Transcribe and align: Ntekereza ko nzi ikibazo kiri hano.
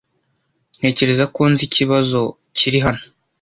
Ntekereza 0.77 1.25
ko 1.35 1.41
nzi 1.51 1.63
ikibazo 1.69 2.19
kiri 2.57 2.79
hano. 2.85 3.03